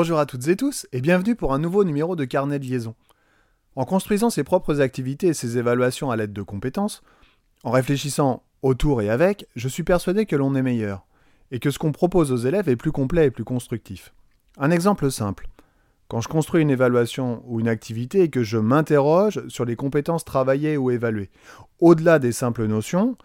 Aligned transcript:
Bonjour 0.00 0.20
à 0.20 0.26
toutes 0.26 0.46
et 0.46 0.54
tous 0.54 0.86
et 0.92 1.00
bienvenue 1.00 1.34
pour 1.34 1.52
un 1.52 1.58
nouveau 1.58 1.82
numéro 1.82 2.14
de 2.14 2.24
carnet 2.24 2.60
de 2.60 2.64
liaison. 2.64 2.94
En 3.74 3.84
construisant 3.84 4.30
ses 4.30 4.44
propres 4.44 4.80
activités 4.80 5.26
et 5.26 5.34
ses 5.34 5.58
évaluations 5.58 6.12
à 6.12 6.16
l'aide 6.16 6.32
de 6.32 6.42
compétences, 6.42 7.02
en 7.64 7.72
réfléchissant 7.72 8.44
autour 8.62 9.02
et 9.02 9.10
avec, 9.10 9.48
je 9.56 9.66
suis 9.66 9.82
persuadé 9.82 10.24
que 10.24 10.36
l'on 10.36 10.54
est 10.54 10.62
meilleur 10.62 11.04
et 11.50 11.58
que 11.58 11.72
ce 11.72 11.80
qu'on 11.80 11.90
propose 11.90 12.30
aux 12.30 12.36
élèves 12.36 12.68
est 12.68 12.76
plus 12.76 12.92
complet 12.92 13.26
et 13.26 13.30
plus 13.32 13.42
constructif. 13.42 14.14
Un 14.56 14.70
exemple 14.70 15.10
simple. 15.10 15.48
Quand 16.06 16.20
je 16.20 16.28
construis 16.28 16.62
une 16.62 16.70
évaluation 16.70 17.42
ou 17.48 17.58
une 17.58 17.66
activité 17.66 18.22
et 18.22 18.30
que 18.30 18.44
je 18.44 18.58
m'interroge 18.58 19.48
sur 19.48 19.64
les 19.64 19.74
compétences 19.74 20.24
travaillées 20.24 20.76
ou 20.76 20.92
évaluées, 20.92 21.30
au-delà 21.80 22.20
des 22.20 22.30
simples 22.30 22.66
notions 22.66 23.16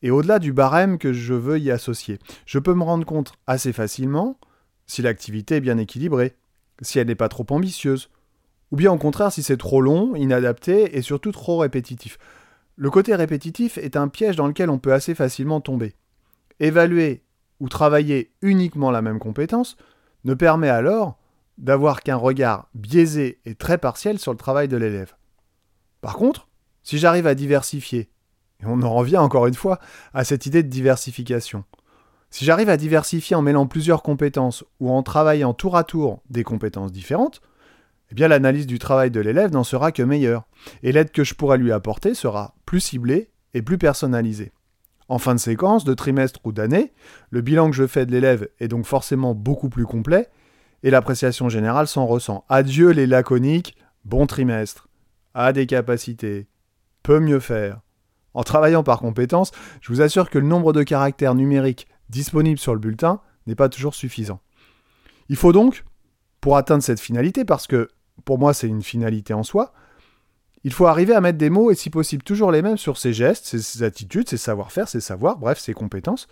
et 0.00 0.10
au-delà 0.10 0.38
du 0.38 0.54
barème 0.54 0.96
que 0.96 1.12
je 1.12 1.34
veux 1.34 1.58
y 1.58 1.70
associer, 1.70 2.18
je 2.46 2.58
peux 2.58 2.72
me 2.72 2.84
rendre 2.84 3.04
compte 3.04 3.34
assez 3.46 3.74
facilement 3.74 4.38
si 4.86 5.02
l'activité 5.02 5.56
est 5.56 5.60
bien 5.60 5.78
équilibrée, 5.78 6.36
si 6.80 6.98
elle 6.98 7.06
n'est 7.06 7.14
pas 7.14 7.28
trop 7.28 7.46
ambitieuse, 7.50 8.10
ou 8.70 8.76
bien 8.76 8.92
au 8.92 8.98
contraire 8.98 9.32
si 9.32 9.42
c'est 9.42 9.56
trop 9.56 9.80
long, 9.80 10.14
inadapté 10.16 10.96
et 10.96 11.02
surtout 11.02 11.32
trop 11.32 11.58
répétitif. 11.58 12.18
Le 12.76 12.90
côté 12.90 13.14
répétitif 13.14 13.78
est 13.78 13.96
un 13.96 14.08
piège 14.08 14.36
dans 14.36 14.46
lequel 14.46 14.70
on 14.70 14.78
peut 14.78 14.92
assez 14.92 15.14
facilement 15.14 15.60
tomber. 15.60 15.94
Évaluer 16.58 17.22
ou 17.60 17.68
travailler 17.68 18.32
uniquement 18.40 18.90
la 18.90 19.02
même 19.02 19.18
compétence 19.18 19.76
ne 20.24 20.34
permet 20.34 20.68
alors 20.68 21.18
d'avoir 21.58 22.02
qu'un 22.02 22.16
regard 22.16 22.68
biaisé 22.74 23.40
et 23.44 23.54
très 23.54 23.78
partiel 23.78 24.18
sur 24.18 24.32
le 24.32 24.38
travail 24.38 24.68
de 24.68 24.76
l'élève. 24.76 25.14
Par 26.00 26.16
contre, 26.16 26.48
si 26.82 26.98
j'arrive 26.98 27.26
à 27.26 27.34
diversifier, 27.34 28.10
et 28.60 28.66
on 28.66 28.82
en 28.82 28.94
revient 28.94 29.18
encore 29.18 29.46
une 29.46 29.54
fois 29.54 29.78
à 30.14 30.24
cette 30.24 30.46
idée 30.46 30.62
de 30.62 30.68
diversification, 30.68 31.64
si 32.32 32.46
j'arrive 32.46 32.70
à 32.70 32.78
diversifier 32.78 33.36
en 33.36 33.42
mêlant 33.42 33.66
plusieurs 33.66 34.02
compétences 34.02 34.64
ou 34.80 34.90
en 34.90 35.02
travaillant 35.02 35.52
tour 35.52 35.76
à 35.76 35.84
tour 35.84 36.22
des 36.30 36.44
compétences 36.44 36.90
différentes, 36.90 37.42
eh 38.10 38.14
bien 38.14 38.26
l'analyse 38.26 38.66
du 38.66 38.78
travail 38.78 39.10
de 39.10 39.20
l'élève 39.20 39.52
n'en 39.52 39.64
sera 39.64 39.92
que 39.92 40.02
meilleure, 40.02 40.44
et 40.82 40.92
l'aide 40.92 41.12
que 41.12 41.24
je 41.24 41.34
pourrai 41.34 41.58
lui 41.58 41.72
apporter 41.72 42.14
sera 42.14 42.54
plus 42.64 42.80
ciblée 42.80 43.30
et 43.52 43.60
plus 43.60 43.76
personnalisée. 43.76 44.50
En 45.10 45.18
fin 45.18 45.34
de 45.34 45.40
séquence, 45.40 45.84
de 45.84 45.92
trimestre 45.92 46.40
ou 46.44 46.52
d'année, 46.52 46.94
le 47.28 47.42
bilan 47.42 47.68
que 47.68 47.76
je 47.76 47.86
fais 47.86 48.06
de 48.06 48.12
l'élève 48.12 48.48
est 48.60 48.68
donc 48.68 48.86
forcément 48.86 49.34
beaucoup 49.34 49.68
plus 49.68 49.84
complet, 49.84 50.30
et 50.82 50.90
l'appréciation 50.90 51.50
générale 51.50 51.86
s'en 51.86 52.06
ressent. 52.06 52.46
Adieu 52.48 52.92
les 52.92 53.06
laconiques, 53.06 53.76
bon 54.06 54.26
trimestre, 54.26 54.88
a 55.34 55.52
des 55.52 55.66
capacités, 55.66 56.48
peut 57.02 57.20
mieux 57.20 57.40
faire. 57.40 57.82
En 58.32 58.42
travaillant 58.42 58.82
par 58.82 59.00
compétences, 59.00 59.52
je 59.82 59.92
vous 59.92 60.00
assure 60.00 60.30
que 60.30 60.38
le 60.38 60.46
nombre 60.46 60.72
de 60.72 60.82
caractères 60.82 61.34
numériques 61.34 61.86
disponible 62.12 62.58
sur 62.58 62.74
le 62.74 62.78
bulletin 62.78 63.20
n'est 63.46 63.56
pas 63.56 63.68
toujours 63.68 63.96
suffisant. 63.96 64.40
Il 65.28 65.36
faut 65.36 65.52
donc, 65.52 65.84
pour 66.40 66.56
atteindre 66.56 66.82
cette 66.82 67.00
finalité, 67.00 67.44
parce 67.44 67.66
que 67.66 67.88
pour 68.24 68.38
moi 68.38 68.54
c'est 68.54 68.68
une 68.68 68.82
finalité 68.82 69.34
en 69.34 69.42
soi, 69.42 69.72
il 70.62 70.72
faut 70.72 70.86
arriver 70.86 71.14
à 71.14 71.20
mettre 71.20 71.38
des 71.38 71.50
mots 71.50 71.72
et 71.72 71.74
si 71.74 71.90
possible 71.90 72.22
toujours 72.22 72.52
les 72.52 72.62
mêmes 72.62 72.76
sur 72.76 72.98
ses 72.98 73.12
gestes, 73.12 73.46
ses 73.46 73.82
attitudes, 73.82 74.28
ses 74.28 74.36
savoir-faire, 74.36 74.86
ses 74.86 75.00
savoirs, 75.00 75.38
bref, 75.38 75.58
ses 75.58 75.74
compétences, 75.74 76.28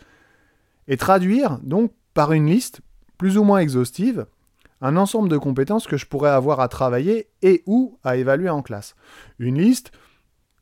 et 0.87 0.97
traduire 0.97 1.59
donc 1.63 1.93
par 2.15 2.33
une 2.33 2.47
liste 2.47 2.81
plus 3.19 3.39
ou 3.39 3.43
moins 3.43 3.59
exhaustive 3.59 4.27
un 4.83 4.97
ensemble 4.97 5.29
de 5.29 5.37
compétences 5.37 5.87
que 5.87 5.97
je 5.97 6.07
pourrais 6.07 6.31
avoir 6.31 6.61
à 6.61 6.69
travailler 6.69 7.29
et 7.43 7.63
ou 7.67 7.99
à 8.03 8.17
évaluer 8.17 8.49
en 8.49 8.63
classe. 8.63 8.95
Une 9.39 9.59
liste 9.59 9.93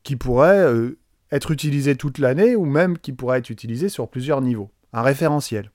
qui 0.03 0.15
pourrait 0.15 0.59
euh, 0.59 0.97
être 1.31 1.51
utilisée 1.51 1.95
toute 1.95 2.17
l'année 2.17 2.55
ou 2.55 2.65
même 2.65 2.97
qui 2.97 3.13
pourrait 3.13 3.39
être 3.39 3.49
utilisée 3.49 3.87
sur 3.87 4.09
plusieurs 4.09 4.41
niveaux 4.41 4.71
un 4.93 5.01
référentiel. 5.01 5.71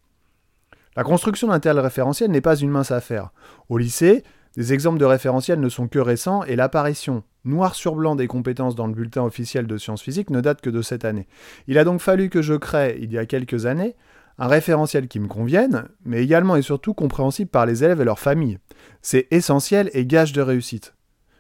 La 0.97 1.05
construction 1.05 1.49
d'un 1.49 1.61
tel 1.61 1.79
référentiel 1.79 2.31
n'est 2.31 2.41
pas 2.41 2.57
une 2.57 2.71
mince 2.71 2.91
affaire. 2.91 3.31
Au 3.69 3.79
lycée, 3.79 4.23
des 4.57 4.73
exemples 4.73 4.99
de 4.99 5.05
référentiels 5.05 5.59
ne 5.59 5.69
sont 5.69 5.89
que 5.89 5.99
récents 5.99 6.45
et 6.45 6.55
l'apparition 6.55 7.25
noir 7.45 7.75
sur 7.75 7.95
blanc 7.95 8.15
des 8.15 8.29
compétences 8.29 8.75
dans 8.75 8.87
le 8.87 8.95
bulletin 8.95 9.23
officiel 9.23 9.67
de 9.67 9.77
sciences 9.77 10.03
physiques 10.03 10.31
ne 10.31 10.41
date 10.41 10.61
que 10.61 10.71
de 10.71 10.83
cette 10.83 11.05
année. 11.05 11.27
Il 11.67 11.79
a 11.79 11.85
donc 11.85 12.01
fallu 12.01 12.31
que 12.31 12.43
je 12.43 12.55
crée, 12.55 12.99
il 13.01 13.13
y 13.13 13.19
a 13.19 13.27
quelques 13.27 13.67
années, 13.67 13.97
un 14.39 14.47
référentiel 14.47 15.09
qui 15.09 15.21
me 15.21 15.29
convienne, 15.29 15.89
mais 16.05 16.23
également 16.23 16.57
et 16.57 16.63
surtout 16.63 16.95
compréhensible 16.95 17.51
par 17.51 17.67
les 17.67 17.85
élèves 17.85 18.01
et 18.01 18.05
leurs 18.05 18.19
familles. 18.19 18.59
C'est 19.03 19.29
essentiel 19.31 19.91
et 19.93 20.07
gage 20.07 20.33
de 20.33 20.41
réussite. 20.41 20.95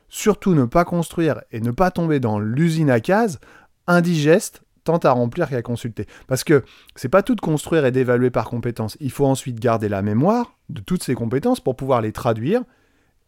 Surtout 0.08 0.54
ne 0.54 0.64
pas 0.64 0.84
construire 0.84 1.42
et 1.50 1.60
ne 1.60 1.70
pas 1.70 1.90
tomber 1.90 2.20
dans 2.20 2.38
l'usine 2.38 2.90
à 2.90 3.00
cases 3.00 3.38
indigeste 3.86 4.62
tant 4.84 4.98
à 4.98 5.10
remplir 5.10 5.48
qu'à 5.48 5.62
consulter. 5.62 6.06
Parce 6.26 6.44
que 6.44 6.62
c'est 6.94 7.08
pas 7.08 7.22
tout 7.22 7.34
de 7.34 7.40
construire 7.40 7.84
et 7.86 7.90
d'évaluer 7.90 8.30
par 8.30 8.48
compétences. 8.48 8.96
Il 9.00 9.10
faut 9.10 9.26
ensuite 9.26 9.58
garder 9.58 9.88
la 9.88 10.02
mémoire 10.02 10.56
de 10.68 10.80
toutes 10.80 11.02
ces 11.02 11.14
compétences 11.14 11.60
pour 11.60 11.74
pouvoir 11.74 12.00
les 12.00 12.12
traduire 12.12 12.62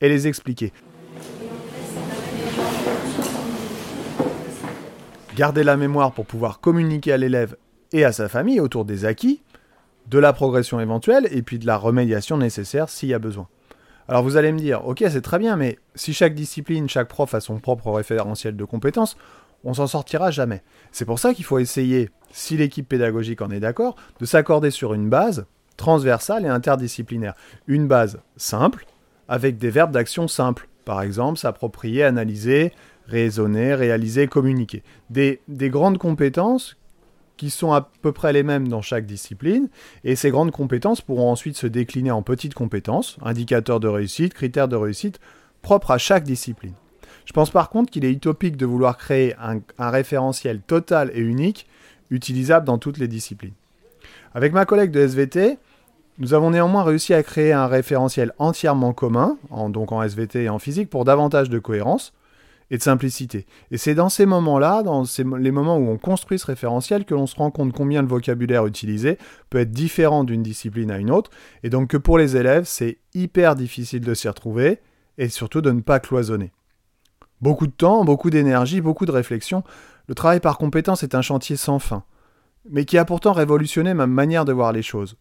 et 0.00 0.08
les 0.08 0.28
expliquer. 0.28 0.72
Garder 5.34 5.64
la 5.64 5.76
mémoire 5.76 6.12
pour 6.12 6.26
pouvoir 6.26 6.60
communiquer 6.60 7.12
à 7.12 7.16
l'élève 7.16 7.56
et 7.92 8.04
à 8.04 8.12
sa 8.12 8.28
famille 8.28 8.60
autour 8.60 8.84
des 8.84 9.04
acquis, 9.04 9.42
de 10.08 10.18
la 10.18 10.32
progression 10.32 10.80
éventuelle 10.80 11.28
et 11.30 11.42
puis 11.42 11.58
de 11.58 11.66
la 11.66 11.76
remédiation 11.76 12.36
nécessaire 12.36 12.88
s'il 12.88 13.08
y 13.08 13.14
a 13.14 13.18
besoin. 13.18 13.48
Alors 14.08 14.22
vous 14.22 14.36
allez 14.36 14.52
me 14.52 14.58
dire, 14.58 14.86
ok 14.86 15.04
c'est 15.08 15.22
très 15.22 15.38
bien, 15.38 15.56
mais 15.56 15.78
si 15.94 16.14
chaque 16.14 16.34
discipline, 16.34 16.88
chaque 16.88 17.08
prof 17.08 17.34
a 17.34 17.40
son 17.40 17.58
propre 17.58 17.90
référentiel 17.90 18.56
de 18.56 18.64
compétences, 18.64 19.16
on 19.66 19.74
s'en 19.74 19.88
sortira 19.88 20.30
jamais. 20.30 20.62
C'est 20.92 21.04
pour 21.04 21.18
ça 21.18 21.34
qu'il 21.34 21.44
faut 21.44 21.58
essayer, 21.58 22.08
si 22.30 22.56
l'équipe 22.56 22.88
pédagogique 22.88 23.42
en 23.42 23.50
est 23.50 23.60
d'accord, 23.60 23.96
de 24.20 24.24
s'accorder 24.24 24.70
sur 24.70 24.94
une 24.94 25.10
base 25.10 25.44
transversale 25.76 26.46
et 26.46 26.48
interdisciplinaire. 26.48 27.34
Une 27.66 27.88
base 27.88 28.20
simple, 28.36 28.86
avec 29.28 29.58
des 29.58 29.70
verbes 29.70 29.90
d'action 29.90 30.28
simples. 30.28 30.68
Par 30.84 31.02
exemple, 31.02 31.38
s'approprier, 31.38 32.04
analyser, 32.04 32.72
raisonner, 33.06 33.74
réaliser, 33.74 34.28
communiquer. 34.28 34.84
Des, 35.10 35.40
des 35.48 35.68
grandes 35.68 35.98
compétences 35.98 36.76
qui 37.36 37.50
sont 37.50 37.72
à 37.72 37.90
peu 38.02 38.12
près 38.12 38.32
les 38.32 38.44
mêmes 38.44 38.68
dans 38.68 38.82
chaque 38.82 39.04
discipline, 39.04 39.68
et 40.04 40.14
ces 40.14 40.30
grandes 40.30 40.52
compétences 40.52 41.00
pourront 41.00 41.32
ensuite 41.32 41.56
se 41.56 41.66
décliner 41.66 42.12
en 42.12 42.22
petites 42.22 42.54
compétences, 42.54 43.18
indicateurs 43.20 43.80
de 43.80 43.88
réussite, 43.88 44.32
critères 44.32 44.68
de 44.68 44.76
réussite, 44.76 45.18
propres 45.60 45.90
à 45.90 45.98
chaque 45.98 46.22
discipline. 46.22 46.74
Je 47.26 47.32
pense 47.32 47.50
par 47.50 47.68
contre 47.68 47.90
qu'il 47.90 48.04
est 48.04 48.10
utopique 48.10 48.56
de 48.56 48.64
vouloir 48.64 48.96
créer 48.96 49.34
un, 49.38 49.90
référentiel 49.90 50.60
total 50.60 51.10
et 51.12 51.20
unique, 51.20 51.66
utilisable 52.10 52.64
dans 52.64 52.78
toutes 52.78 52.98
les 52.98 53.08
disciplines. 53.08 53.52
Avec 54.32 54.52
ma 54.52 54.64
collègue 54.64 54.92
de 54.92 55.00
SVT, 55.00 55.58
nous 56.18 56.32
avons 56.32 56.50
néanmoins 56.50 56.84
réussi 56.84 57.12
à 57.12 57.22
créer 57.22 57.52
un 57.52 57.66
référentiel 57.66 58.32
entièrement 58.38 58.92
commun, 58.92 59.36
donc 59.68 59.92
en 59.92 60.02
SVT 60.02 60.44
et 60.44 60.48
en 60.48 60.58
physique, 60.58 60.88
pour 60.88 61.04
davantage 61.04 61.50
de 61.50 61.58
cohérence 61.58 62.14
et 62.70 62.78
de 62.78 62.82
simplicité. 62.82 63.44
Et 63.70 63.76
c'est 63.76 63.94
dans 63.94 64.08
ces 64.08 64.24
moments-là, 64.26 64.82
dans 64.82 65.04
les 65.38 65.50
moments 65.50 65.78
où 65.78 65.88
on 65.88 65.98
construit 65.98 66.38
ce 66.38 66.46
référentiel, 66.46 67.04
que 67.04 67.14
l'on 67.14 67.26
se 67.26 67.36
rend 67.36 67.50
compte 67.50 67.72
combien 67.72 68.02
le 68.02 68.08
vocabulaire 68.08 68.66
utilisé 68.66 69.18
peut 69.50 69.58
être 69.58 69.72
différent 69.72 70.24
d'une 70.24 70.42
discipline 70.42 70.90
à 70.90 70.98
une 70.98 71.10
autre, 71.10 71.30
et 71.64 71.70
donc 71.70 71.88
que 71.88 71.96
pour 71.96 72.18
les 72.18 72.36
élèves, 72.36 72.64
c'est 72.64 72.98
hyper 73.14 73.56
difficile 73.56 74.00
de 74.00 74.14
s'y 74.14 74.28
retrouver, 74.28 74.78
et 75.18 75.28
surtout 75.28 75.60
de 75.60 75.72
ne 75.72 75.80
pas 75.80 75.98
cloisonner. 76.00 76.52
Beaucoup 77.40 77.66
de 77.66 77.72
temps, 77.72 78.04
beaucoup 78.04 78.30
d'énergie, 78.30 78.80
beaucoup 78.80 79.06
de 79.06 79.12
réflexion. 79.12 79.62
Le 80.08 80.14
travail 80.14 80.40
par 80.40 80.58
compétence 80.58 81.02
est 81.02 81.14
un 81.14 81.22
chantier 81.22 81.56
sans 81.56 81.78
fin, 81.78 82.04
mais 82.70 82.84
qui 82.84 82.98
a 82.98 83.04
pourtant 83.04 83.32
révolutionné 83.32 83.94
ma 83.94 84.06
manière 84.06 84.44
de 84.44 84.52
voir 84.52 84.72
les 84.72 84.82
choses. 84.82 85.16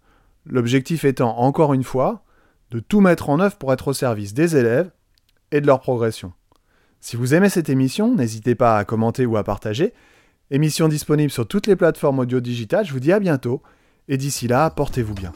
L'objectif 0.45 1.05
étant, 1.05 1.37
encore 1.39 1.73
une 1.73 1.83
fois, 1.83 2.23
de 2.71 2.79
tout 2.79 3.01
mettre 3.01 3.29
en 3.29 3.39
œuvre 3.39 3.57
pour 3.57 3.73
être 3.73 3.89
au 3.89 3.93
service 3.93 4.33
des 4.33 4.55
élèves 4.55 4.91
et 5.51 5.61
de 5.61 5.67
leur 5.67 5.79
progression. 5.79 6.33
Si 6.99 7.15
vous 7.15 7.33
aimez 7.33 7.49
cette 7.49 7.69
émission, 7.69 8.15
n'hésitez 8.15 8.55
pas 8.55 8.77
à 8.77 8.85
commenter 8.85 9.25
ou 9.25 9.37
à 9.37 9.43
partager. 9.43 9.93
Émission 10.51 10.87
disponible 10.87 11.31
sur 11.31 11.47
toutes 11.47 11.67
les 11.67 11.75
plateformes 11.75 12.19
audio 12.19 12.39
digitales, 12.39 12.85
je 12.85 12.93
vous 12.93 12.99
dis 12.99 13.11
à 13.11 13.19
bientôt, 13.19 13.61
et 14.07 14.17
d'ici 14.17 14.47
là, 14.47 14.69
portez-vous 14.69 15.15
bien. 15.15 15.33